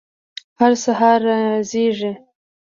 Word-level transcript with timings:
هر 0.59 0.71
سهار 0.83 1.19
را 1.27 1.39
زیږي 1.69 2.13